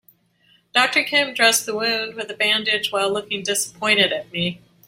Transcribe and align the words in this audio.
Doctor 0.73 1.03
Kim 1.03 1.31
dressed 1.35 1.67
the 1.67 1.75
wound 1.75 2.15
with 2.15 2.27
a 2.31 2.33
bandage 2.33 2.91
while 2.91 3.13
looking 3.13 3.43
disappointed 3.43 4.11
at 4.11 4.31
me. 4.31 4.59